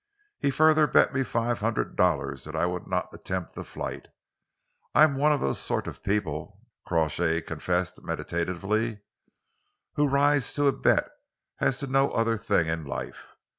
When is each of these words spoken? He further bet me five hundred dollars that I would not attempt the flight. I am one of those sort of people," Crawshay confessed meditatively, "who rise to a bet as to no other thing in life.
He 0.39 0.49
further 0.49 0.87
bet 0.87 1.13
me 1.13 1.23
five 1.23 1.59
hundred 1.59 1.95
dollars 1.95 2.43
that 2.45 2.55
I 2.55 2.65
would 2.65 2.87
not 2.87 3.13
attempt 3.13 3.53
the 3.53 3.63
flight. 3.63 4.07
I 4.95 5.03
am 5.03 5.15
one 5.15 5.31
of 5.31 5.41
those 5.41 5.59
sort 5.59 5.85
of 5.85 6.01
people," 6.01 6.59
Crawshay 6.87 7.39
confessed 7.41 8.01
meditatively, 8.01 9.01
"who 9.93 10.09
rise 10.09 10.55
to 10.55 10.65
a 10.65 10.71
bet 10.71 11.07
as 11.59 11.77
to 11.81 11.85
no 11.87 12.09
other 12.13 12.35
thing 12.39 12.65
in 12.67 12.83
life. 12.83 13.27